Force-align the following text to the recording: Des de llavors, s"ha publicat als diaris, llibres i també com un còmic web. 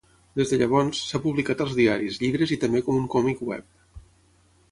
Des 0.39 0.51
de 0.53 0.57
llavors, 0.61 1.01
s"ha 1.07 1.21
publicat 1.25 1.61
als 1.65 1.75
diaris, 1.81 2.17
llibres 2.23 2.55
i 2.55 2.59
també 2.65 2.83
com 2.87 2.99
un 3.01 3.07
còmic 3.17 3.47
web. 3.51 4.03